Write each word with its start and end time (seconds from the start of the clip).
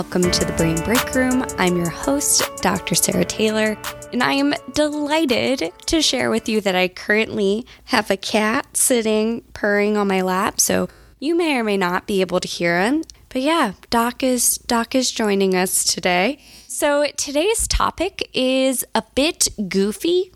welcome 0.00 0.30
to 0.30 0.46
the 0.46 0.52
Brain 0.54 0.82
Break 0.82 1.14
Room. 1.14 1.44
I'm 1.58 1.76
your 1.76 1.90
host, 1.90 2.56
Dr. 2.62 2.94
Sarah 2.94 3.22
Taylor, 3.22 3.76
and 4.14 4.22
I 4.22 4.32
am 4.32 4.54
delighted 4.72 5.74
to 5.84 6.00
share 6.00 6.30
with 6.30 6.48
you 6.48 6.62
that 6.62 6.74
I 6.74 6.88
currently 6.88 7.66
have 7.84 8.10
a 8.10 8.16
cat 8.16 8.78
sitting 8.78 9.42
purring 9.52 9.98
on 9.98 10.08
my 10.08 10.22
lap, 10.22 10.58
so 10.58 10.88
you 11.18 11.36
may 11.36 11.54
or 11.58 11.64
may 11.64 11.76
not 11.76 12.06
be 12.06 12.22
able 12.22 12.40
to 12.40 12.48
hear 12.48 12.80
him. 12.80 13.04
But 13.28 13.42
yeah, 13.42 13.74
Doc 13.90 14.22
is 14.22 14.56
Doc 14.56 14.94
is 14.94 15.10
joining 15.10 15.54
us 15.54 15.84
today. 15.84 16.42
So 16.66 17.04
today's 17.18 17.68
topic 17.68 18.26
is 18.32 18.86
a 18.94 19.02
bit 19.14 19.48
goofy, 19.68 20.32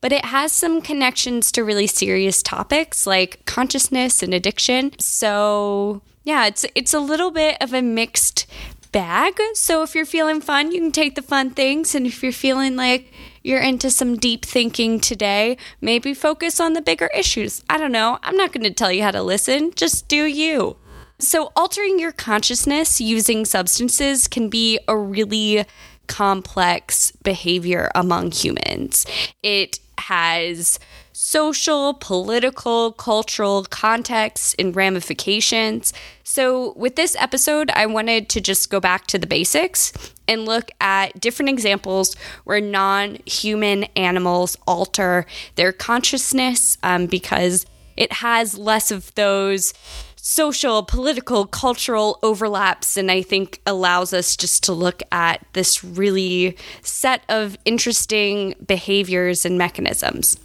but 0.00 0.12
it 0.12 0.26
has 0.26 0.52
some 0.52 0.80
connections 0.80 1.50
to 1.52 1.64
really 1.64 1.88
serious 1.88 2.40
topics 2.40 3.04
like 3.04 3.44
consciousness 3.46 4.22
and 4.22 4.32
addiction. 4.32 4.96
So 5.00 6.02
yeah, 6.24 6.46
it's 6.46 6.64
it's 6.74 6.94
a 6.94 7.00
little 7.00 7.30
bit 7.30 7.56
of 7.60 7.72
a 7.72 7.82
mixed 7.82 8.46
bag. 8.92 9.40
So 9.54 9.82
if 9.82 9.94
you're 9.94 10.06
feeling 10.06 10.40
fun, 10.40 10.70
you 10.70 10.80
can 10.80 10.92
take 10.92 11.14
the 11.14 11.22
fun 11.22 11.50
things, 11.50 11.94
and 11.94 12.06
if 12.06 12.22
you're 12.22 12.32
feeling 12.32 12.76
like 12.76 13.12
you're 13.42 13.60
into 13.60 13.90
some 13.90 14.16
deep 14.16 14.44
thinking 14.44 15.00
today, 15.00 15.56
maybe 15.80 16.14
focus 16.14 16.60
on 16.60 16.74
the 16.74 16.82
bigger 16.82 17.10
issues. 17.14 17.62
I 17.68 17.78
don't 17.78 17.92
know. 17.92 18.18
I'm 18.22 18.36
not 18.36 18.52
going 18.52 18.64
to 18.64 18.70
tell 18.70 18.92
you 18.92 19.02
how 19.02 19.10
to 19.10 19.22
listen. 19.22 19.72
Just 19.74 20.08
do 20.08 20.24
you. 20.24 20.76
So, 21.18 21.52
altering 21.56 21.98
your 21.98 22.12
consciousness 22.12 23.00
using 23.00 23.44
substances 23.44 24.28
can 24.28 24.48
be 24.48 24.78
a 24.88 24.96
really 24.96 25.64
complex 26.08 27.12
behavior 27.22 27.90
among 27.94 28.32
humans. 28.32 29.06
It 29.42 29.78
has 29.98 30.78
social, 31.12 31.94
political, 31.94 32.92
cultural 32.92 33.64
context 33.64 34.54
and 34.58 34.74
ramifications. 34.74 35.92
So, 36.24 36.72
with 36.74 36.96
this 36.96 37.16
episode, 37.18 37.70
I 37.70 37.86
wanted 37.86 38.28
to 38.30 38.40
just 38.40 38.70
go 38.70 38.80
back 38.80 39.06
to 39.08 39.18
the 39.18 39.26
basics 39.26 39.92
and 40.26 40.46
look 40.46 40.70
at 40.80 41.20
different 41.20 41.50
examples 41.50 42.14
where 42.44 42.60
non 42.60 43.18
human 43.26 43.84
animals 43.96 44.56
alter 44.66 45.26
their 45.56 45.72
consciousness 45.72 46.78
um, 46.82 47.06
because 47.06 47.66
it 47.96 48.12
has 48.12 48.56
less 48.56 48.90
of 48.90 49.14
those 49.14 49.74
social, 50.16 50.84
political, 50.84 51.46
cultural 51.46 52.18
overlaps, 52.22 52.96
and 52.96 53.10
I 53.10 53.22
think 53.22 53.60
allows 53.66 54.12
us 54.12 54.36
just 54.36 54.62
to 54.64 54.72
look 54.72 55.02
at 55.10 55.44
this 55.52 55.82
really 55.82 56.56
set 56.82 57.24
of 57.28 57.58
interesting 57.64 58.54
behaviors 58.64 59.44
and 59.44 59.58
mechanisms. 59.58 60.38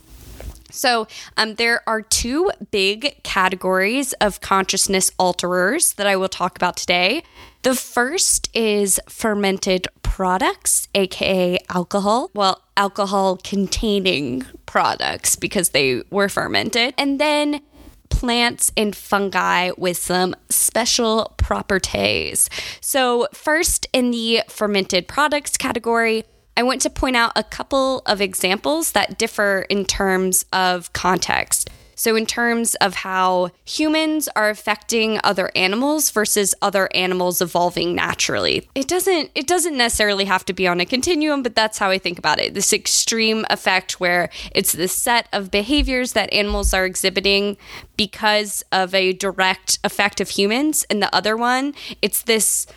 So, 0.70 1.08
um, 1.38 1.56
there 1.56 1.82
are 1.88 2.02
two 2.02 2.52
big 2.72 3.22
categories 3.24 4.14
of 4.14 4.42
consciousness 4.42 5.12
alterers 5.20 5.96
that 5.96 6.08
I 6.08 6.16
will 6.16 6.30
talk 6.30 6.56
about 6.56 6.78
today. 6.78 7.24
The 7.64 7.76
first 7.76 8.50
is 8.56 9.00
fermented 9.10 9.88
products, 10.04 10.88
aka 10.96 11.58
alcohol. 11.70 12.32
Well, 12.34 12.64
alcohol 12.76 13.38
containing 13.38 14.46
products 14.66 15.36
because 15.36 15.70
they 15.70 16.04
were 16.10 16.30
fermented. 16.30 16.94
And 16.98 17.20
then 17.20 17.62
plants 18.10 18.72
and 18.76 18.96
fungi 18.96 19.72
with 19.78 19.98
some 19.98 20.36
special 20.50 21.34
properties. 21.38 22.50
So, 22.82 23.28
first 23.34 23.88
in 23.94 24.12
the 24.12 24.44
fermented 24.48 25.08
products 25.08 25.58
category, 25.58 26.24
I 26.58 26.64
want 26.64 26.82
to 26.82 26.90
point 26.90 27.16
out 27.16 27.34
a 27.36 27.44
couple 27.44 28.02
of 28.08 28.20
examples 28.20 28.94
that 28.94 29.20
differ 29.20 29.68
in 29.70 29.86
terms 29.86 30.44
of 30.52 30.92
context. 30.92 31.70
So, 32.00 32.16
in 32.16 32.28
terms 32.28 32.76
of 32.76 32.94
how 32.94 33.50
humans 33.66 34.30
are 34.36 34.52
affecting 34.52 35.20
other 35.24 35.52
animals 35.56 36.12
versus 36.12 36.54
other 36.62 36.90
animals 36.94 37.42
evolving 37.42 37.96
naturally, 37.96 38.70
it 38.76 38.88
doesn't 38.88 39.32
it 39.34 39.48
doesn't 39.48 39.76
necessarily 39.76 40.26
have 40.26 40.46
to 40.46 40.54
be 40.54 40.68
on 40.68 40.80
a 40.80 40.86
continuum, 40.86 41.42
but 41.42 41.56
that's 41.56 41.80
how 41.80 41.90
I 41.90 41.98
think 41.98 42.20
about 42.20 42.40
it. 42.40 42.54
This 42.54 42.72
extreme 42.72 43.46
effect 43.50 44.00
where 44.00 44.30
it's 44.52 44.74
the 44.74 44.88
set 44.88 45.28
of 45.34 45.50
behaviors 45.50 46.14
that 46.14 46.32
animals 46.32 46.72
are 46.72 46.86
exhibiting 46.86 47.58
because 47.98 48.64
of 48.72 48.94
a 48.94 49.14
direct 49.14 49.80
effect 49.84 50.22
of 50.22 50.30
humans, 50.30 50.86
and 50.92 51.02
the 51.02 51.14
other 51.16 51.36
one, 51.36 51.74
it's 52.04 52.22
this 52.22 52.68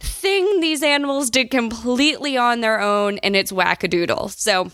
thing 0.00 0.60
these 0.60 0.82
animals 0.82 1.30
did 1.30 1.50
completely 1.50 2.36
on 2.36 2.60
their 2.60 2.80
own, 2.80 3.18
and 3.18 3.36
it's 3.36 3.52
wackadoodle. 3.52 4.30
So. 4.30 4.70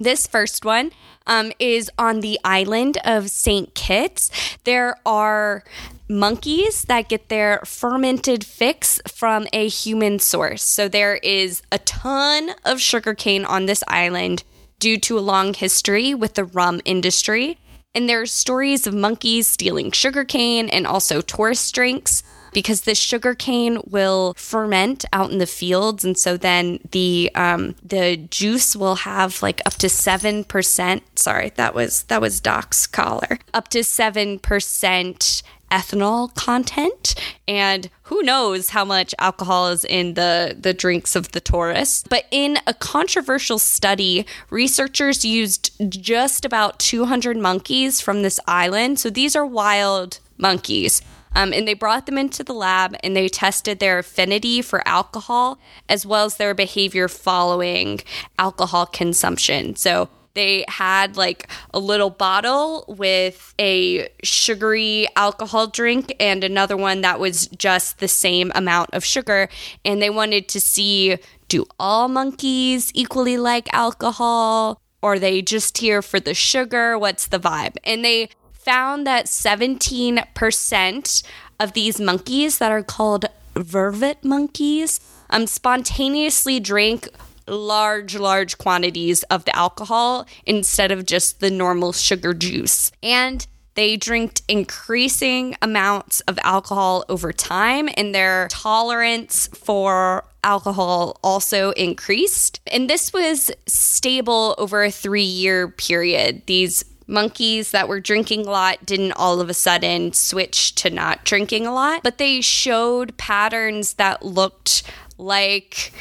This 0.00 0.28
first 0.28 0.64
one 0.64 0.92
um, 1.26 1.50
is 1.58 1.90
on 1.98 2.20
the 2.20 2.38
island 2.44 2.98
of 3.04 3.30
St. 3.30 3.74
Kitts. 3.74 4.30
There 4.62 4.96
are 5.04 5.64
monkeys 6.08 6.82
that 6.82 7.08
get 7.08 7.28
their 7.28 7.60
fermented 7.64 8.44
fix 8.44 9.00
from 9.06 9.46
a 9.52 9.68
human 9.68 10.18
source. 10.18 10.62
So 10.62 10.88
there 10.88 11.16
is 11.16 11.62
a 11.70 11.78
ton 11.78 12.50
of 12.64 12.80
sugarcane 12.80 13.44
on 13.44 13.66
this 13.66 13.84
island 13.88 14.44
due 14.78 14.98
to 14.98 15.18
a 15.18 15.20
long 15.20 15.54
history 15.54 16.14
with 16.14 16.34
the 16.34 16.44
rum 16.44 16.80
industry. 16.84 17.58
And 17.94 18.08
there 18.08 18.22
are 18.22 18.26
stories 18.26 18.86
of 18.86 18.94
monkeys 18.94 19.46
stealing 19.48 19.90
sugarcane 19.90 20.68
and 20.68 20.86
also 20.86 21.20
tourist 21.20 21.74
drinks 21.74 22.22
because 22.52 22.82
the 22.82 22.94
sugar 22.94 23.34
cane 23.34 23.80
will 23.86 24.34
ferment 24.36 25.04
out 25.12 25.30
in 25.30 25.38
the 25.38 25.46
fields, 25.46 26.04
and 26.04 26.16
so 26.16 26.36
then 26.36 26.80
the 26.90 27.30
um, 27.34 27.74
the 27.82 28.16
juice 28.16 28.76
will 28.76 28.96
have 28.96 29.42
like 29.42 29.60
up 29.66 29.74
to 29.74 29.88
seven 29.88 30.44
percent. 30.44 31.02
Sorry, 31.18 31.50
that 31.56 31.74
was 31.74 32.04
that 32.04 32.20
was 32.20 32.40
Doc's 32.40 32.86
collar. 32.86 33.38
Up 33.54 33.68
to 33.68 33.84
seven 33.84 34.38
percent 34.38 35.42
ethanol 35.70 36.34
content. 36.34 37.14
And 37.46 37.90
who 38.02 38.22
knows 38.22 38.70
how 38.70 38.84
much 38.84 39.14
alcohol 39.18 39.68
is 39.68 39.84
in 39.84 40.14
the 40.14 40.56
the 40.58 40.74
drinks 40.74 41.14
of 41.16 41.32
the 41.32 41.40
tourists. 41.40 42.04
But 42.08 42.24
in 42.30 42.58
a 42.66 42.74
controversial 42.74 43.58
study 43.58 44.26
researchers 44.50 45.24
used 45.24 45.72
just 45.90 46.44
about 46.44 46.78
200 46.78 47.36
monkeys 47.36 48.00
from 48.00 48.22
this 48.22 48.40
island. 48.46 48.98
So 48.98 49.10
these 49.10 49.36
are 49.36 49.46
wild 49.46 50.20
monkeys 50.38 51.02
um, 51.34 51.52
and 51.52 51.66
they 51.66 51.74
brought 51.74 52.06
them 52.06 52.18
into 52.18 52.42
the 52.42 52.52
lab 52.52 52.96
and 53.02 53.16
they 53.16 53.28
tested 53.28 53.78
their 53.78 53.98
affinity 53.98 54.62
for 54.62 54.86
alcohol 54.86 55.58
as 55.88 56.04
well 56.04 56.26
as 56.26 56.36
their 56.36 56.54
behavior 56.54 57.08
following 57.08 58.00
alcohol 58.38 58.86
consumption. 58.86 59.76
So 59.76 60.08
they 60.34 60.64
had 60.68 61.16
like 61.16 61.48
a 61.74 61.80
little 61.80 62.10
bottle 62.10 62.84
with 62.86 63.54
a 63.58 64.08
sugary 64.22 65.08
alcohol 65.16 65.66
drink 65.66 66.14
and 66.20 66.44
another 66.44 66.76
one 66.76 67.00
that 67.00 67.18
was 67.18 67.48
just 67.48 67.98
the 67.98 68.06
same 68.06 68.52
amount 68.54 68.90
of 68.92 69.04
sugar. 69.04 69.48
And 69.84 70.00
they 70.00 70.10
wanted 70.10 70.48
to 70.50 70.60
see 70.60 71.18
do 71.48 71.66
all 71.78 72.08
monkeys 72.08 72.92
equally 72.94 73.36
like 73.36 73.68
alcohol? 73.72 74.80
Or 75.00 75.14
are 75.14 75.18
they 75.18 75.42
just 75.42 75.78
here 75.78 76.02
for 76.02 76.20
the 76.20 76.34
sugar? 76.34 76.98
What's 76.98 77.28
the 77.28 77.38
vibe? 77.38 77.76
And 77.84 78.04
they 78.04 78.30
found 78.68 79.06
that 79.06 79.24
17% 79.24 81.22
of 81.58 81.72
these 81.72 81.98
monkeys 81.98 82.58
that 82.58 82.70
are 82.70 82.82
called 82.82 83.24
vervet 83.54 84.22
monkeys 84.22 85.00
um, 85.30 85.46
spontaneously 85.46 86.60
drank 86.60 87.08
large, 87.46 88.14
large 88.14 88.58
quantities 88.58 89.22
of 89.24 89.46
the 89.46 89.56
alcohol 89.56 90.26
instead 90.44 90.92
of 90.92 91.06
just 91.06 91.40
the 91.40 91.50
normal 91.50 91.92
sugar 91.92 92.34
juice. 92.34 92.92
And 93.02 93.46
they 93.72 93.96
drank 93.96 94.42
increasing 94.48 95.56
amounts 95.62 96.20
of 96.22 96.38
alcohol 96.44 97.06
over 97.08 97.32
time, 97.32 97.88
and 97.96 98.14
their 98.14 98.48
tolerance 98.50 99.46
for 99.54 100.26
alcohol 100.44 101.18
also 101.22 101.70
increased. 101.70 102.60
And 102.66 102.90
this 102.90 103.14
was 103.14 103.50
stable 103.66 104.54
over 104.58 104.84
a 104.84 104.90
three 104.90 105.22
year 105.22 105.68
period. 105.68 106.42
These 106.44 106.84
monkeys 107.08 107.70
that 107.72 107.88
were 107.88 108.00
drinking 108.00 108.46
a 108.46 108.50
lot 108.50 108.84
didn't 108.84 109.12
all 109.12 109.40
of 109.40 109.48
a 109.48 109.54
sudden 109.54 110.12
switch 110.12 110.74
to 110.76 110.90
not 110.90 111.24
drinking 111.24 111.66
a 111.66 111.72
lot, 111.72 112.02
but 112.02 112.18
they 112.18 112.40
showed 112.40 113.16
patterns 113.16 113.94
that 113.94 114.24
looked 114.24 114.82
like 115.16 115.92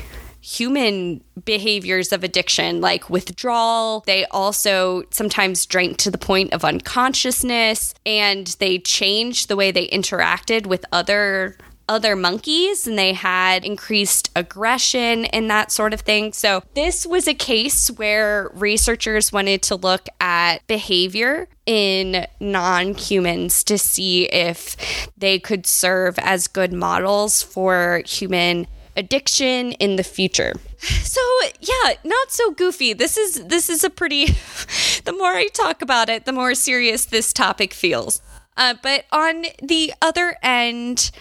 human 0.48 1.22
behaviors 1.44 2.14
of 2.14 2.24
addiction, 2.24 2.80
like 2.80 3.10
withdrawal. 3.10 4.02
They 4.06 4.26
also 4.28 5.04
sometimes 5.10 5.66
drank 5.66 5.98
to 5.98 6.12
the 6.12 6.18
point 6.18 6.54
of 6.54 6.64
unconsciousness 6.64 7.94
and 8.06 8.48
they 8.60 8.80
changed 8.80 9.50
the 9.50 9.58
way 9.58 9.72
they 9.72 9.88
interacted 9.90 10.66
with 10.66 10.86
other 10.94 11.58
other 11.88 12.16
monkeys 12.16 12.88
and 12.88 12.98
they 12.98 13.14
had 13.14 13.66
increased 13.66 14.30
aggression 14.36 15.26
and 15.26 15.50
that 15.50 15.72
sort 15.72 15.94
of 15.94 16.02
thing. 16.02 16.34
So, 16.34 16.64
this 16.74 17.06
was 17.06 17.28
a 17.28 17.34
case 17.34 17.90
where 17.90 18.50
researchers 18.54 19.32
wanted 19.32 19.62
to 19.64 19.76
look 19.76 20.08
at 20.20 20.66
behavior 20.68 21.48
in 21.66 22.26
non 22.40 22.94
humans 22.94 23.64
to 23.66 23.78
see 23.78 24.26
if 24.26 25.12
they 25.18 25.40
could 25.40 25.66
serve 25.66 26.18
as 26.20 26.48
good 26.48 26.74
models 26.74 27.42
for 27.42 28.02
human 28.06 28.68
addiction 28.98 29.74
in 29.74 29.96
the 29.96 30.04
future. 30.04 30.54
So, 30.80 31.22
yeah, 31.60 31.94
not 32.04 32.32
so 32.32 32.52
goofy. 32.52 32.94
This 32.94 33.18
is 33.18 33.46
this 33.46 33.70
is 33.70 33.84
a 33.84 33.90
pretty 33.90 34.26
the 35.06 35.14
more 35.14 35.34
I 35.34 35.48
talk 35.48 35.82
about 35.82 36.10
it, 36.10 36.26
the 36.26 36.34
more 36.34 36.54
serious 36.56 37.06
this 37.06 37.32
topic 37.32 37.74
feels. 37.74 38.22
Uh, 38.58 38.74
but 38.82 39.06
on 39.12 39.46
the 39.62 39.94
other 40.02 40.36
end 40.42 41.12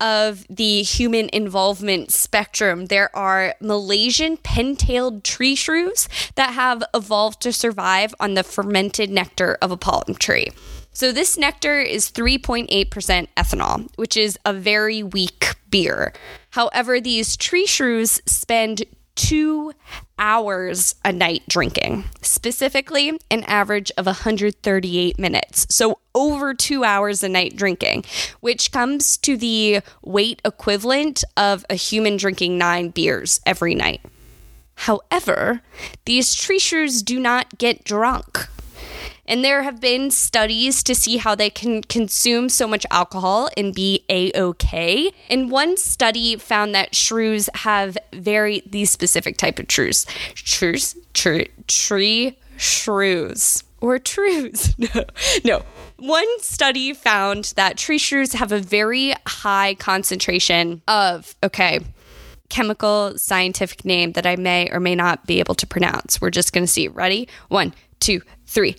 of 0.00 0.46
the 0.48 0.82
human 0.82 1.28
involvement 1.32 2.10
spectrum, 2.10 2.86
there 2.86 3.14
are 3.14 3.54
Malaysian 3.60 4.36
pen-tailed 4.38 5.22
tree 5.22 5.54
shrews 5.54 6.08
that 6.34 6.54
have 6.54 6.82
evolved 6.94 7.40
to 7.42 7.52
survive 7.52 8.14
on 8.18 8.34
the 8.34 8.42
fermented 8.42 9.10
nectar 9.10 9.58
of 9.60 9.70
a 9.70 9.76
palm 9.76 10.14
tree. 10.18 10.48
So 10.92 11.12
this 11.12 11.36
nectar 11.36 11.78
is 11.78 12.10
3.8% 12.10 13.28
ethanol, 13.36 13.88
which 13.96 14.16
is 14.16 14.38
a 14.46 14.54
very 14.54 15.02
weak 15.02 15.54
beer. 15.68 16.14
However, 16.50 17.00
these 17.00 17.36
tree 17.36 17.66
shrews 17.66 18.22
spend 18.24 18.84
two 19.16 19.72
hours 20.18 20.94
a 21.04 21.12
night 21.12 21.42
drinking, 21.48 22.04
specifically 22.22 23.18
an 23.30 23.42
average 23.44 23.90
of 23.96 24.06
138 24.06 25.18
minutes. 25.18 25.66
So, 25.68 25.98
over 26.14 26.54
two 26.54 26.84
hours 26.84 27.22
a 27.22 27.28
night 27.28 27.56
drinking, 27.56 28.04
which 28.40 28.70
comes 28.70 29.16
to 29.18 29.36
the 29.36 29.80
weight 30.02 30.40
equivalent 30.44 31.24
of 31.36 31.66
a 31.68 31.74
human 31.74 32.16
drinking 32.16 32.56
nine 32.56 32.90
beers 32.90 33.40
every 33.44 33.74
night. 33.74 34.00
However, 34.76 35.62
these 36.04 36.34
tree 36.34 36.58
shrews 36.58 37.02
do 37.02 37.18
not 37.18 37.58
get 37.58 37.84
drunk. 37.84 38.48
And 39.26 39.44
there 39.44 39.62
have 39.62 39.80
been 39.80 40.10
studies 40.10 40.82
to 40.84 40.94
see 40.94 41.16
how 41.16 41.34
they 41.34 41.50
can 41.50 41.82
consume 41.82 42.48
so 42.48 42.66
much 42.66 42.86
alcohol 42.90 43.48
and 43.56 43.74
be 43.74 44.04
a 44.08 44.32
okay. 44.38 45.10
And 45.28 45.50
one 45.50 45.76
study 45.76 46.36
found 46.36 46.74
that 46.74 46.94
shrews 46.94 47.48
have 47.54 47.98
very 48.12 48.62
these 48.66 48.90
specific 48.90 49.36
type 49.36 49.58
of 49.58 49.66
shrews, 49.68 50.06
shrews, 50.34 50.96
tree, 51.12 51.48
tree 51.66 52.38
shrews 52.56 53.64
or 53.80 53.98
trues. 53.98 54.74
No, 54.94 55.04
no. 55.44 55.62
One 55.98 56.40
study 56.40 56.92
found 56.92 57.54
that 57.56 57.76
tree 57.76 57.98
shrews 57.98 58.34
have 58.34 58.52
a 58.52 58.60
very 58.60 59.14
high 59.26 59.74
concentration 59.74 60.82
of 60.86 61.34
okay 61.42 61.80
chemical 62.48 63.18
scientific 63.18 63.84
name 63.84 64.12
that 64.12 64.24
I 64.24 64.36
may 64.36 64.70
or 64.70 64.78
may 64.78 64.94
not 64.94 65.26
be 65.26 65.40
able 65.40 65.56
to 65.56 65.66
pronounce. 65.66 66.20
We're 66.20 66.30
just 66.30 66.52
going 66.52 66.64
to 66.64 66.72
see. 66.72 66.86
Ready? 66.86 67.28
One, 67.48 67.74
two, 67.98 68.22
three 68.46 68.76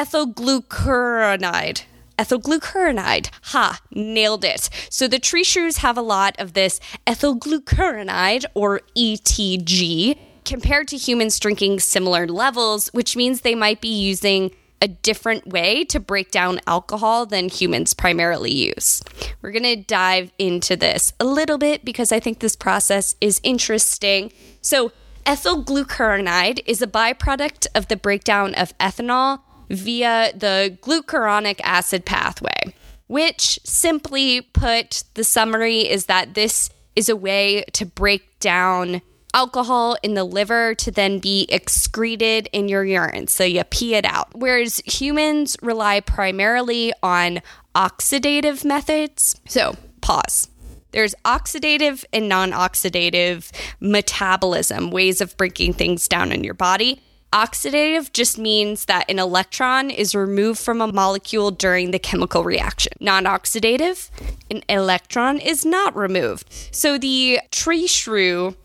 ethylglucuronide. 0.00 1.82
Ethylglucuronide. 2.18 3.30
Ha, 3.42 3.80
nailed 3.90 4.44
it. 4.44 4.70
So 4.88 5.06
the 5.06 5.18
tree 5.18 5.44
shrews 5.44 5.78
have 5.78 5.98
a 5.98 6.02
lot 6.02 6.34
of 6.38 6.54
this 6.54 6.80
ethylglucuronide 7.06 8.46
or 8.54 8.80
ETG 8.96 10.18
compared 10.46 10.88
to 10.88 10.96
humans 10.96 11.38
drinking 11.38 11.80
similar 11.80 12.26
levels, 12.26 12.88
which 12.88 13.14
means 13.14 13.42
they 13.42 13.54
might 13.54 13.82
be 13.82 13.92
using 13.92 14.52
a 14.80 14.88
different 14.88 15.46
way 15.48 15.84
to 15.84 16.00
break 16.00 16.30
down 16.30 16.60
alcohol 16.66 17.26
than 17.26 17.50
humans 17.50 17.92
primarily 17.92 18.50
use. 18.52 19.02
We're 19.42 19.52
going 19.52 19.64
to 19.64 19.76
dive 19.76 20.32
into 20.38 20.76
this 20.76 21.12
a 21.20 21.26
little 21.26 21.58
bit 21.58 21.84
because 21.84 22.10
I 22.10 22.20
think 22.20 22.38
this 22.38 22.56
process 22.56 23.16
is 23.20 23.38
interesting. 23.42 24.32
So, 24.62 24.92
ethylglucuronide 25.26 26.62
is 26.64 26.80
a 26.80 26.86
byproduct 26.86 27.66
of 27.74 27.88
the 27.88 27.96
breakdown 27.98 28.54
of 28.54 28.76
ethanol 28.78 29.40
via 29.70 30.32
the 30.34 30.76
glucuronic 30.82 31.60
acid 31.62 32.04
pathway, 32.04 32.74
which 33.06 33.58
simply 33.64 34.42
put, 34.42 35.04
the 35.14 35.24
summary 35.24 35.88
is 35.88 36.06
that 36.06 36.34
this 36.34 36.70
is 36.96 37.08
a 37.08 37.16
way 37.16 37.64
to 37.72 37.86
break 37.86 38.38
down 38.40 39.00
alcohol 39.32 39.96
in 40.02 40.14
the 40.14 40.24
liver 40.24 40.74
to 40.74 40.90
then 40.90 41.20
be 41.20 41.46
excreted 41.50 42.48
in 42.52 42.68
your 42.68 42.84
urine. 42.84 43.28
So 43.28 43.44
you 43.44 43.62
pee 43.64 43.94
it 43.94 44.04
out. 44.04 44.28
Whereas 44.34 44.78
humans 44.84 45.56
rely 45.62 46.00
primarily 46.00 46.92
on 47.02 47.40
oxidative 47.74 48.64
methods. 48.64 49.40
So, 49.46 49.76
pause. 50.00 50.48
There's 50.92 51.14
oxidative 51.24 52.04
and 52.12 52.28
non 52.28 52.50
oxidative 52.50 53.52
metabolism, 53.78 54.90
ways 54.90 55.20
of 55.20 55.36
breaking 55.36 55.74
things 55.74 56.08
down 56.08 56.32
in 56.32 56.42
your 56.42 56.54
body. 56.54 57.00
Oxidative 57.32 58.12
just 58.12 58.38
means 58.38 58.86
that 58.86 59.08
an 59.08 59.20
electron 59.20 59.88
is 59.88 60.16
removed 60.16 60.58
from 60.58 60.80
a 60.80 60.92
molecule 60.92 61.52
during 61.52 61.92
the 61.92 61.98
chemical 61.98 62.42
reaction. 62.42 62.92
Non 62.98 63.24
oxidative, 63.24 64.10
an 64.50 64.62
electron 64.68 65.38
is 65.38 65.64
not 65.64 65.94
removed. 65.94 66.46
So 66.72 66.98
the 66.98 67.40
tree 67.52 67.86
shrew 67.86 68.56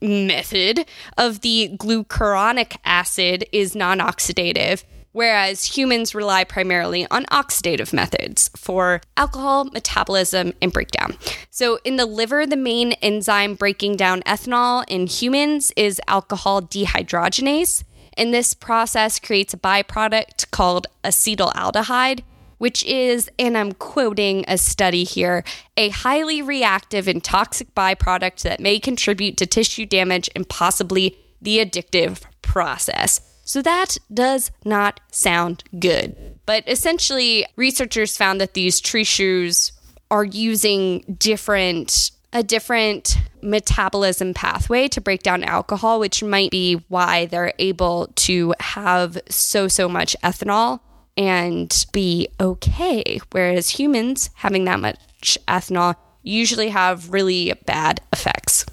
method 0.00 0.86
of 1.18 1.42
the 1.42 1.76
glucuronic 1.76 2.76
acid 2.86 3.44
is 3.52 3.76
non 3.76 3.98
oxidative, 3.98 4.84
whereas 5.12 5.76
humans 5.76 6.14
rely 6.14 6.44
primarily 6.44 7.06
on 7.10 7.24
oxidative 7.26 7.92
methods 7.92 8.50
for 8.56 9.02
alcohol 9.18 9.64
metabolism 9.64 10.54
and 10.62 10.72
breakdown. 10.72 11.16
So, 11.50 11.78
in 11.84 11.96
the 11.96 12.06
liver, 12.06 12.46
the 12.46 12.56
main 12.56 12.92
enzyme 13.02 13.56
breaking 13.56 13.96
down 13.96 14.22
ethanol 14.22 14.84
in 14.88 15.06
humans 15.06 15.70
is 15.76 16.00
alcohol 16.08 16.62
dehydrogenase. 16.62 17.84
And 18.14 18.32
this 18.32 18.54
process 18.54 19.18
creates 19.18 19.54
a 19.54 19.58
byproduct 19.58 20.50
called 20.50 20.86
acetaldehyde, 21.04 22.22
which 22.58 22.84
is, 22.84 23.30
and 23.38 23.56
I'm 23.56 23.72
quoting 23.72 24.44
a 24.46 24.58
study 24.58 25.04
here, 25.04 25.44
a 25.76 25.88
highly 25.88 26.42
reactive 26.42 27.08
and 27.08 27.24
toxic 27.24 27.74
byproduct 27.74 28.42
that 28.42 28.60
may 28.60 28.78
contribute 28.78 29.36
to 29.38 29.46
tissue 29.46 29.86
damage 29.86 30.28
and 30.36 30.48
possibly 30.48 31.16
the 31.40 31.58
addictive 31.58 32.22
process. 32.42 33.20
So 33.44 33.62
that 33.62 33.96
does 34.12 34.50
not 34.64 35.00
sound 35.10 35.64
good. 35.78 36.38
But 36.46 36.64
essentially, 36.68 37.46
researchers 37.56 38.16
found 38.16 38.40
that 38.40 38.54
these 38.54 38.80
tree 38.80 39.04
shrews 39.04 39.72
are 40.10 40.24
using 40.24 41.16
different 41.18 42.10
a 42.32 42.42
different 42.42 43.16
metabolism 43.42 44.34
pathway 44.34 44.88
to 44.88 45.00
break 45.00 45.22
down 45.22 45.42
alcohol, 45.44 45.98
which 45.98 46.22
might 46.22 46.50
be 46.50 46.74
why 46.88 47.26
they're 47.26 47.52
able 47.58 48.08
to 48.14 48.54
have 48.60 49.18
so, 49.28 49.68
so 49.68 49.88
much 49.88 50.16
ethanol 50.22 50.80
and 51.16 51.86
be 51.92 52.28
okay. 52.40 53.20
Whereas 53.32 53.70
humans 53.70 54.30
having 54.34 54.64
that 54.66 54.80
much 54.80 55.38
ethanol 55.48 55.96
usually 56.22 56.68
have 56.68 57.12
really 57.12 57.52
bad 57.66 58.00
effects. 58.12 58.66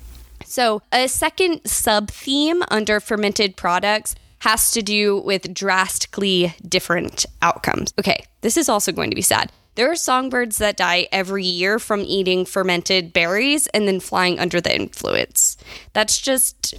So, 0.46 0.82
a 0.92 1.08
second 1.08 1.62
sub 1.66 2.10
theme 2.10 2.64
under 2.70 3.00
fermented 3.00 3.58
products 3.58 4.16
has 4.40 4.72
to 4.72 4.82
do 4.82 5.20
with 5.20 5.54
drastically 5.54 6.56
different 6.68 7.26
outcomes. 7.42 7.94
Okay, 8.00 8.24
this 8.42 8.56
is 8.56 8.70
also 8.70 8.92
going 8.92 9.10
to 9.10 9.16
be 9.16 9.22
sad. 9.22 9.52
There 9.78 9.92
are 9.92 9.96
songbirds 9.96 10.58
that 10.58 10.76
die 10.76 11.08
every 11.12 11.46
year 11.46 11.78
from 11.78 12.02
eating 12.02 12.46
fermented 12.46 13.14
berries 13.14 13.68
and 13.68 13.88
then 13.88 14.00
flying 14.00 14.40
under 14.40 14.60
the 14.60 14.76
influence. 14.76 15.56
That's 15.94 16.18
just 16.18 16.74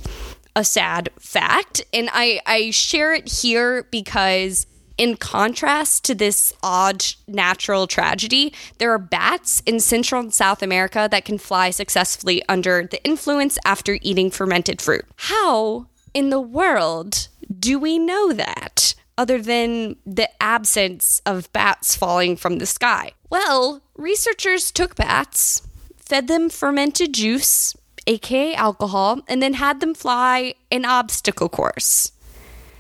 a 0.56 0.64
sad 0.64 1.08
fact. 1.16 1.80
And 1.92 2.10
I, 2.12 2.40
I 2.44 2.72
share 2.72 3.14
it 3.14 3.28
here 3.28 3.84
because 3.84 4.66
in 4.96 5.16
contrast 5.16 6.04
to 6.06 6.14
this 6.16 6.52
odd 6.60 7.04
natural 7.28 7.86
tragedy, 7.86 8.52
there 8.78 8.90
are 8.90 8.98
bats 8.98 9.62
in 9.64 9.78
Central 9.78 10.20
and 10.20 10.34
South 10.34 10.60
America 10.60 11.06
that 11.08 11.24
can 11.24 11.38
fly 11.38 11.70
successfully 11.70 12.42
under 12.48 12.88
the 12.90 13.00
influence 13.04 13.58
after 13.64 14.00
eating 14.02 14.28
fermented 14.28 14.82
fruit. 14.82 15.04
How 15.14 15.86
in 16.14 16.30
the 16.30 16.40
world 16.40 17.28
do 17.60 17.78
we 17.78 17.96
know 17.96 18.32
that? 18.32 18.96
Other 19.18 19.42
than 19.42 19.96
the 20.06 20.30
absence 20.40 21.20
of 21.26 21.52
bats 21.52 21.96
falling 21.96 22.36
from 22.36 22.58
the 22.58 22.66
sky? 22.66 23.10
Well, 23.28 23.82
researchers 23.96 24.70
took 24.70 24.94
bats, 24.94 25.60
fed 25.96 26.28
them 26.28 26.48
fermented 26.48 27.12
juice, 27.12 27.76
aka 28.06 28.54
alcohol, 28.54 29.20
and 29.28 29.42
then 29.42 29.54
had 29.54 29.80
them 29.80 29.92
fly 29.94 30.54
an 30.70 30.84
obstacle 30.84 31.48
course. 31.48 32.12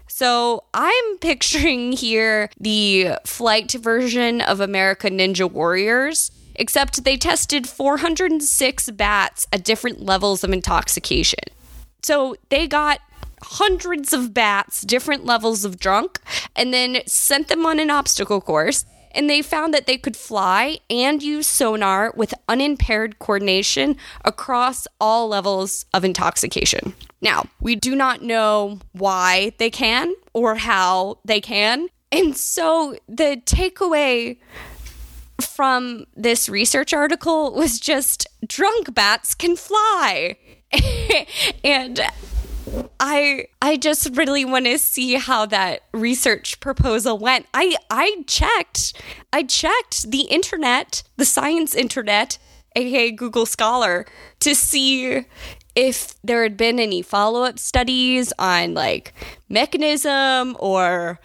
So 0.06 0.64
I'm 0.72 1.18
picturing 1.20 1.92
here 1.92 2.48
the 2.58 3.18
flight 3.26 3.72
version 3.72 4.40
of 4.40 4.60
American 4.60 5.18
Ninja 5.18 5.50
Warriors, 5.50 6.30
except 6.54 7.04
they 7.04 7.16
tested 7.16 7.68
406 7.68 8.90
bats 8.92 9.46
at 9.52 9.64
different 9.64 10.02
levels 10.02 10.44
of 10.44 10.50
intoxication. 10.52 11.44
So 12.02 12.36
they 12.48 12.66
got 12.66 13.00
hundreds 13.42 14.12
of 14.12 14.34
bats, 14.34 14.82
different 14.82 15.24
levels 15.24 15.64
of 15.64 15.78
drunk, 15.78 16.20
and 16.56 16.72
then 16.72 16.98
sent 17.06 17.48
them 17.48 17.66
on 17.66 17.78
an 17.78 17.90
obstacle 17.90 18.40
course. 18.40 18.84
And 19.12 19.28
they 19.28 19.42
found 19.42 19.72
that 19.72 19.86
they 19.86 19.96
could 19.96 20.16
fly 20.16 20.78
and 20.90 21.22
use 21.22 21.46
sonar 21.46 22.12
with 22.14 22.34
unimpaired 22.48 23.18
coordination 23.18 23.96
across 24.24 24.86
all 25.00 25.28
levels 25.28 25.86
of 25.94 26.04
intoxication. 26.04 26.94
Now, 27.20 27.46
we 27.60 27.74
do 27.74 27.96
not 27.96 28.22
know 28.22 28.80
why 28.92 29.52
they 29.58 29.70
can 29.70 30.14
or 30.34 30.56
how 30.56 31.18
they 31.24 31.40
can. 31.40 31.88
And 32.12 32.36
so 32.36 32.96
the 33.08 33.40
takeaway 33.44 34.38
from 35.40 36.04
this 36.16 36.48
research 36.48 36.92
article 36.92 37.52
was 37.54 37.80
just 37.80 38.26
drunk 38.46 38.94
bats 38.94 39.34
can 39.34 39.56
fly. 39.56 40.36
and 41.64 42.00
I 43.00 43.46
I 43.62 43.76
just 43.76 44.16
really 44.16 44.44
want 44.44 44.66
to 44.66 44.78
see 44.78 45.14
how 45.14 45.46
that 45.46 45.82
research 45.92 46.60
proposal 46.60 47.18
went. 47.18 47.46
I 47.54 47.76
I 47.90 48.24
checked 48.26 49.00
I 49.32 49.42
checked 49.44 50.10
the 50.10 50.22
internet, 50.22 51.02
the 51.16 51.24
science 51.24 51.74
internet, 51.74 52.38
aka 52.76 53.10
Google 53.10 53.46
Scholar, 53.46 54.06
to 54.40 54.54
see 54.54 55.24
if 55.74 56.14
there 56.22 56.42
had 56.42 56.56
been 56.56 56.80
any 56.80 57.02
follow-up 57.02 57.58
studies 57.58 58.32
on 58.38 58.74
like 58.74 59.14
mechanism 59.48 60.56
or 60.58 61.20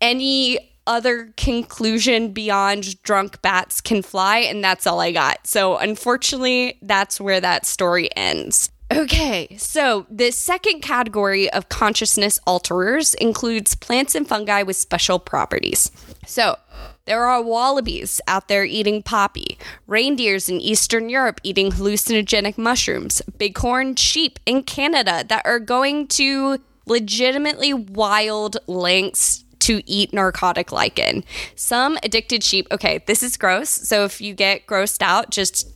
any 0.00 0.58
other 0.86 1.32
conclusion 1.36 2.32
beyond 2.32 3.00
drunk 3.02 3.40
bats 3.40 3.80
can 3.80 4.02
fly 4.02 4.38
and 4.38 4.62
that's 4.62 4.86
all 4.86 5.00
I 5.00 5.12
got. 5.12 5.46
So 5.46 5.76
unfortunately, 5.76 6.78
that's 6.82 7.20
where 7.20 7.40
that 7.40 7.64
story 7.64 8.14
ends. 8.16 8.70
Okay, 8.92 9.56
so 9.56 10.06
the 10.10 10.30
second 10.30 10.80
category 10.80 11.50
of 11.50 11.68
consciousness 11.68 12.38
alterers 12.46 13.14
includes 13.14 13.74
plants 13.74 14.14
and 14.14 14.28
fungi 14.28 14.62
with 14.62 14.76
special 14.76 15.18
properties. 15.18 15.90
So, 16.26 16.58
there 17.06 17.26
are 17.26 17.42
wallabies 17.42 18.20
out 18.28 18.48
there 18.48 18.64
eating 18.64 19.02
poppy, 19.02 19.58
reindeers 19.86 20.48
in 20.48 20.60
Eastern 20.60 21.08
Europe 21.08 21.40
eating 21.42 21.72
hallucinogenic 21.72 22.58
mushrooms, 22.58 23.22
bighorn 23.38 23.96
sheep 23.96 24.38
in 24.46 24.62
Canada 24.62 25.24
that 25.28 25.44
are 25.44 25.60
going 25.60 26.06
to 26.08 26.58
legitimately 26.86 27.72
wild 27.72 28.58
lengths 28.66 29.44
to 29.60 29.82
eat 29.86 30.12
narcotic 30.12 30.72
lichen. 30.72 31.24
Some 31.56 31.98
addicted 32.02 32.44
sheep, 32.44 32.66
okay, 32.70 33.02
this 33.06 33.22
is 33.22 33.38
gross. 33.38 33.70
So 33.70 34.04
if 34.04 34.20
you 34.20 34.34
get 34.34 34.66
grossed 34.66 35.00
out, 35.00 35.30
just 35.30 35.73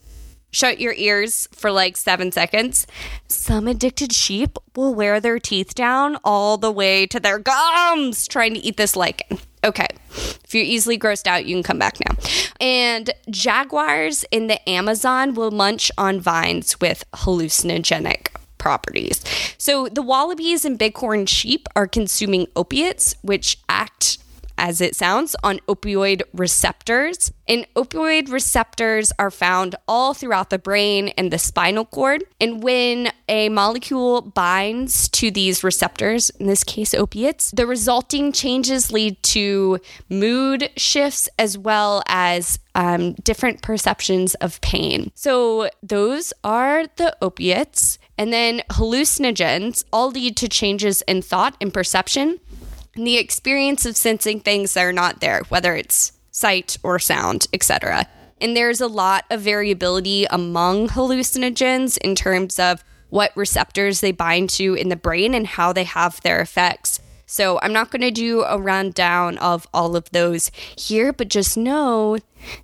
shut 0.50 0.80
your 0.80 0.94
ears 0.94 1.48
for 1.52 1.70
like 1.70 1.96
seven 1.96 2.32
seconds. 2.32 2.86
Some 3.26 3.66
addicted 3.68 4.12
sheep 4.12 4.58
will 4.76 4.94
wear 4.94 5.20
their 5.20 5.38
teeth 5.38 5.74
down 5.74 6.18
all 6.24 6.56
the 6.56 6.72
way 6.72 7.06
to 7.06 7.20
their 7.20 7.38
gums 7.38 8.26
trying 8.26 8.54
to 8.54 8.60
eat 8.60 8.76
this 8.76 8.96
lichen. 8.96 9.38
Okay, 9.64 9.88
if 10.10 10.54
you're 10.54 10.64
easily 10.64 10.98
grossed 10.98 11.26
out, 11.26 11.44
you 11.44 11.54
can 11.56 11.62
come 11.62 11.78
back 11.78 11.98
now. 12.00 12.16
And 12.60 13.10
jaguars 13.28 14.24
in 14.30 14.46
the 14.46 14.66
Amazon 14.68 15.34
will 15.34 15.50
munch 15.50 15.90
on 15.98 16.20
vines 16.20 16.80
with 16.80 17.04
hallucinogenic 17.12 18.28
properties. 18.58 19.24
So 19.58 19.88
the 19.88 20.02
wallabies 20.02 20.64
and 20.64 20.78
bighorn 20.78 21.26
sheep 21.26 21.68
are 21.74 21.86
consuming 21.86 22.46
opiates, 22.54 23.14
which 23.22 23.58
act 23.68 24.18
as 24.58 24.80
it 24.80 24.94
sounds, 24.94 25.34
on 25.42 25.60
opioid 25.60 26.22
receptors. 26.34 27.32
And 27.46 27.66
opioid 27.74 28.30
receptors 28.30 29.12
are 29.18 29.30
found 29.30 29.76
all 29.86 30.12
throughout 30.12 30.50
the 30.50 30.58
brain 30.58 31.08
and 31.16 31.32
the 31.32 31.38
spinal 31.38 31.86
cord. 31.86 32.24
And 32.40 32.62
when 32.62 33.10
a 33.28 33.48
molecule 33.48 34.20
binds 34.20 35.08
to 35.10 35.30
these 35.30 35.64
receptors, 35.64 36.28
in 36.30 36.46
this 36.46 36.64
case 36.64 36.92
opiates, 36.92 37.52
the 37.52 37.66
resulting 37.66 38.32
changes 38.32 38.92
lead 38.92 39.22
to 39.22 39.78
mood 40.10 40.70
shifts 40.76 41.28
as 41.38 41.56
well 41.56 42.02
as 42.06 42.58
um, 42.74 43.14
different 43.14 43.62
perceptions 43.62 44.34
of 44.36 44.60
pain. 44.60 45.10
So, 45.14 45.68
those 45.82 46.32
are 46.44 46.86
the 46.96 47.16
opiates. 47.22 47.98
And 48.16 48.32
then 48.32 48.62
hallucinogens 48.70 49.84
all 49.92 50.10
lead 50.10 50.36
to 50.38 50.48
changes 50.48 51.02
in 51.02 51.22
thought 51.22 51.56
and 51.60 51.72
perception 51.72 52.40
the 53.06 53.18
experience 53.18 53.86
of 53.86 53.96
sensing 53.96 54.40
things 54.40 54.74
that 54.74 54.84
are 54.84 54.92
not 54.92 55.20
there, 55.20 55.42
whether 55.48 55.74
it's 55.74 56.12
sight 56.30 56.78
or 56.82 56.98
sound, 56.98 57.46
etc. 57.52 58.06
And 58.40 58.56
there's 58.56 58.80
a 58.80 58.86
lot 58.86 59.24
of 59.30 59.40
variability 59.40 60.24
among 60.30 60.88
hallucinogens 60.88 61.98
in 61.98 62.14
terms 62.14 62.58
of 62.58 62.84
what 63.10 63.36
receptors 63.36 64.00
they 64.00 64.12
bind 64.12 64.50
to 64.50 64.74
in 64.74 64.88
the 64.88 64.96
brain 64.96 65.34
and 65.34 65.46
how 65.46 65.72
they 65.72 65.84
have 65.84 66.20
their 66.20 66.40
effects. 66.40 67.00
So 67.26 67.58
I'm 67.60 67.72
not 67.72 67.90
going 67.90 68.02
to 68.02 68.10
do 68.10 68.42
a 68.42 68.58
rundown 68.58 69.38
of 69.38 69.66
all 69.74 69.96
of 69.96 70.10
those 70.10 70.50
here, 70.76 71.12
but 71.12 71.28
just 71.28 71.56
know 71.56 72.18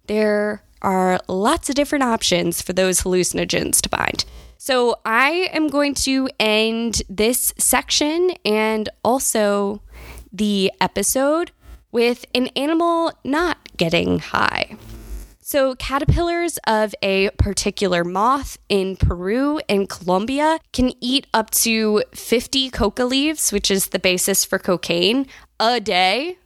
there 0.07 0.63
are 0.81 1.21
lots 1.29 1.69
of 1.69 1.75
different 1.75 2.05
options 2.05 2.63
for 2.63 2.73
those 2.73 3.03
hallucinogens 3.03 3.81
to 3.83 3.89
bind. 3.89 4.25
So 4.59 4.99
I 5.05 5.51
am 5.53 5.69
going 5.69 5.95
to 5.95 6.29
end 6.41 7.03
this 7.09 7.53
section 7.59 8.33
and 8.45 8.89
also 9.03 9.83
the 10.35 10.73
episode 10.81 11.53
with 11.93 12.27
an 12.35 12.49
animal 12.49 13.13
not 13.23 13.59
getting 13.77 14.19
high. 14.19 14.77
So, 15.41 15.75
caterpillars 15.77 16.59
of 16.67 16.95
a 17.03 17.31
particular 17.39 18.03
moth 18.03 18.59
in 18.69 18.97
Peru 18.97 19.61
and 19.69 19.89
Colombia 19.89 20.59
can 20.73 20.93
eat 21.01 21.27
up 21.33 21.51
to 21.51 22.03
50 22.13 22.71
coca 22.71 23.05
leaves, 23.05 23.53
which 23.53 23.71
is 23.71 23.89
the 23.89 23.99
basis 23.99 24.45
for 24.45 24.59
cocaine, 24.59 25.27
a 25.61 25.81
day. 25.81 26.39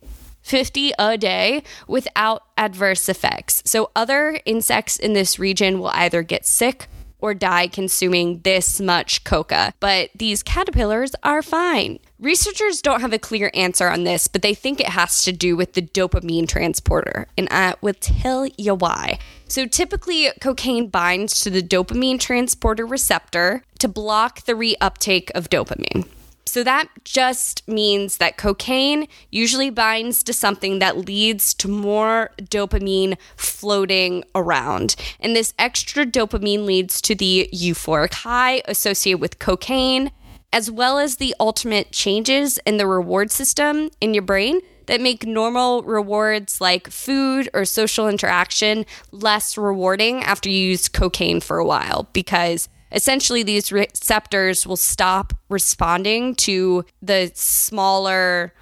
50 0.43 0.93
a 0.99 1.19
day 1.19 1.63
without 1.87 2.43
adverse 2.57 3.09
effects. 3.09 3.63
So, 3.67 3.91
other 3.95 4.41
insects 4.45 4.97
in 4.97 5.13
this 5.13 5.39
region 5.39 5.79
will 5.79 5.91
either 5.95 6.23
get 6.23 6.47
sick 6.47 6.89
or 7.19 7.35
die 7.35 7.67
consuming 7.67 8.41
this 8.41 8.81
much 8.81 9.25
coca, 9.25 9.73
but 9.81 10.11
these 10.15 10.43
caterpillars 10.43 11.15
are 11.23 11.43
fine. 11.43 11.99
Researchers 12.21 12.83
don't 12.83 13.01
have 13.01 13.13
a 13.13 13.19
clear 13.19 13.51
answer 13.55 13.89
on 13.89 14.05
this, 14.05 14.29
but 14.29 14.43
they 14.43 14.55
think 14.55 14.81
it 14.81 14.89
has 14.89 15.23
to 15.25 15.33
do 15.33 15.57
with 15.57 15.75
the 15.75 15.83
dopamine 15.83 16.49
transporter, 16.49 17.29
and 17.37 17.49
I 17.51 17.75
will 17.81 17.95
tell 17.95 18.47
you 18.57 18.75
why. 18.75 19.19
So, 19.47 19.67
typically, 19.67 20.29
cocaine 20.41 20.89
binds 20.89 21.41
to 21.41 21.51
the 21.51 21.63
dopamine 21.63 22.21
transporter 22.21 22.85
receptor 22.85 23.63
to 23.79 23.89
block 23.89 24.43
the 24.43 24.53
reuptake 24.53 25.31
of 25.35 25.49
dopamine. 25.49 26.07
So 26.49 26.65
that 26.65 26.89
just 27.05 27.69
means 27.69 28.17
that 28.17 28.39
cocaine 28.39 29.07
usually 29.31 29.69
binds 29.69 30.23
to 30.23 30.33
something 30.33 30.79
that 30.79 30.97
leads 30.97 31.53
to 31.55 31.69
more 31.69 32.31
dopamine 32.41 33.19
floating 33.37 34.25
around. 34.35 34.97
And 35.21 35.37
this 35.37 35.53
extra 35.59 36.07
dopamine 36.07 36.65
leads 36.65 37.03
to 37.03 37.15
the 37.15 37.51
euphoric 37.53 38.15
high 38.15 38.63
associated 38.65 39.21
with 39.21 39.39
cocaine, 39.39 40.11
as 40.51 40.71
well 40.71 40.99
as 40.99 41.17
the 41.17 41.35
ultimate 41.39 41.93
changes 41.93 42.59
in 42.65 42.79
the 42.79 42.87
reward 42.87 43.31
system 43.31 43.91
in 44.01 44.15
your 44.15 44.23
brain 44.23 44.63
that 44.87 45.03
make 45.03 45.27
normal 45.27 45.83
rewards 45.83 46.63
like 46.63 46.89
food 46.89 47.51
or 47.53 47.67
social 47.67 48.09
interaction 48.09 48.87
less 49.13 49.59
rewarding 49.59 50.25
after 50.25 50.49
you 50.49 50.71
use 50.71 50.89
cocaine 50.89 51.41
for 51.41 51.59
a 51.59 51.67
while 51.67 52.09
because 52.15 52.71
essentially 52.93 53.43
these 53.43 53.73
receptors 53.73 54.67
will 54.67 54.77
stop 54.77 55.33
responding 55.49 56.35
to 56.37 56.85
the 57.03 57.31
smaller 57.35 58.53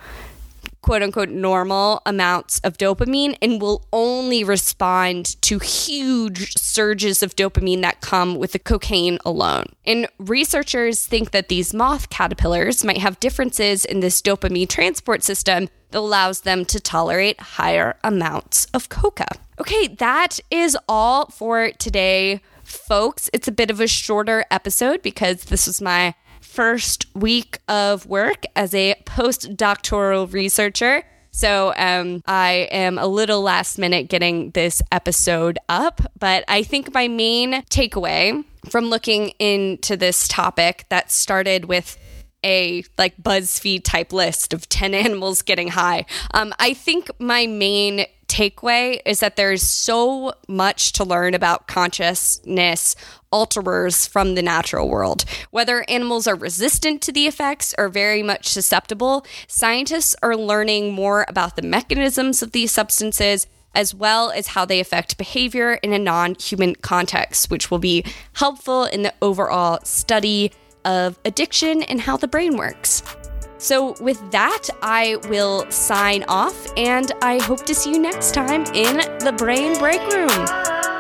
quote 0.87 1.03
unquote 1.03 1.29
normal 1.29 2.01
amounts 2.07 2.61
of 2.61 2.79
dopamine 2.79 3.37
and 3.43 3.61
will 3.61 3.85
only 3.93 4.45
respond 4.45 5.41
to 5.43 5.59
huge 5.59 6.55
surges 6.57 7.25
of 7.25 7.35
dopamine 7.35 7.83
that 7.83 8.01
come 8.01 8.37
with 8.37 8.53
the 8.53 8.59
cocaine 8.59 9.19
alone. 9.25 9.65
And 9.85 10.07
researchers 10.19 11.05
think 11.05 11.33
that 11.33 11.49
these 11.49 11.75
moth 11.75 12.09
caterpillars 12.09 12.85
might 12.85 12.99
have 12.99 13.19
differences 13.19 13.85
in 13.85 13.99
this 13.99 14.23
dopamine 14.23 14.69
transport 14.69 15.25
system 15.25 15.69
that 15.91 15.99
allows 15.99 16.43
them 16.43 16.65
to 16.67 16.79
tolerate 16.79 17.41
higher 17.41 17.97
amounts 18.05 18.67
of 18.67 18.89
coca. 18.89 19.27
Okay, 19.59 19.89
that 19.89 20.39
is 20.53 20.79
all 20.89 21.27
for 21.27 21.73
today 21.73 22.41
folks. 22.67 23.31
It's 23.33 23.49
a 23.49 23.53
bit 23.53 23.71
of 23.71 23.81
a 23.81 23.87
shorter 23.87 24.45
episode 24.51 25.03
because 25.03 25.45
this 25.45 25.67
was 25.67 25.81
my 25.81 26.15
first 26.41 27.07
week 27.15 27.59
of 27.69 28.07
work 28.07 28.45
as 28.55 28.75
a 28.75 28.95
postdoctoral 29.05 30.33
researcher. 30.33 31.05
So 31.31 31.75
um, 31.77 32.23
I 32.27 32.69
am 32.71 32.97
a 32.97 33.07
little 33.07 33.43
last 33.43 33.77
minute 33.77 34.09
getting 34.09 34.53
this 34.53 34.81
episode 34.91 35.59
up, 35.69 36.01
but 36.19 36.45
I 36.49 36.63
think 36.63 36.95
my 36.95 37.09
main 37.09 37.63
takeaway 37.65 38.43
from 38.71 38.87
looking 38.87 39.29
into 39.39 39.99
this 39.99 40.29
topic 40.29 40.87
that 40.89 41.11
started 41.11 41.67
with 41.67 41.99
a 42.43 42.85
like 42.97 43.17
BuzzFeed 43.19 43.83
type 43.85 44.13
list 44.13 44.55
of 44.55 44.69
10 44.69 44.95
animals 45.05 45.43
getting 45.43 45.69
high. 45.69 46.07
Um, 46.33 46.55
I 46.59 46.73
think 46.73 47.11
my 47.19 47.47
main 47.47 48.07
takeaway 48.37 49.01
is 49.07 49.21
that 49.21 49.37
there's 49.37 49.63
so 49.63 50.35
much 50.47 50.93
to 50.93 51.05
learn 51.05 51.33
about 51.33 51.67
consciousness 51.67 52.95
alterers 53.33 54.07
from 54.07 54.35
the 54.35 54.43
natural 54.43 54.91
world. 54.91 55.25
Whether 55.51 55.89
animals 55.89 56.27
are 56.27 56.35
resistant 56.35 57.01
to 57.03 57.13
the 57.13 57.27
effects 57.27 57.75
or 57.79 57.89
very 57.89 58.23
much 58.23 58.47
susceptible, 58.49 59.25
scientists 59.49 60.15
are 60.23 60.37
learning 60.37 60.93
more 60.93 61.25
about 61.29 61.57
the 61.57 61.63
mechanisms 61.63 62.43
of 62.43 62.53
these 62.53 62.73
substances 62.73 63.47
as 63.75 63.95
well 63.95 64.31
as 64.31 64.49
how 64.49 64.67
they 64.67 64.81
affect 64.81 65.19
behavior 65.19 65.75
in 65.83 65.95
a 65.95 65.99
non 65.99 66.35
human 66.35 66.75
context, 66.75 67.51
which 67.51 67.71
will 67.71 67.79
be 67.79 68.05
helpful 68.35 68.85
in 68.85 69.03
the 69.03 69.15
overall 69.23 69.79
study 69.83 70.53
of 70.85 71.19
addiction 71.25 71.83
and 71.83 72.03
how 72.03 72.19
the 72.19 72.29
brain 72.29 72.57
works. 72.57 73.03
So, 73.59 73.95
with 74.01 74.31
that, 74.31 74.69
I 74.83 75.17
will 75.29 75.69
sign 75.71 76.25
off 76.29 76.67
and 76.77 77.13
I 77.23 77.39
hope 77.39 77.65
to 77.67 77.75
see 77.75 77.93
you 77.93 77.99
next 77.99 78.35
time 78.35 78.65
in 78.75 78.97
the 79.19 79.35
Brain 79.37 79.79
Break 79.79 80.01
Room. 80.13 80.96